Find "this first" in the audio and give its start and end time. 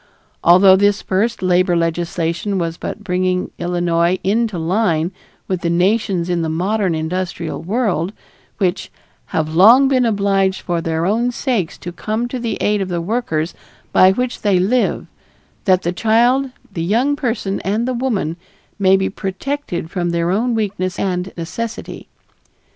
0.77-1.43